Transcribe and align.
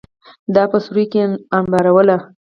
دا 0.55 0.63
په 0.71 0.77
سوریو 0.85 1.09
کې 1.11 1.21
انبارول. 1.57 2.09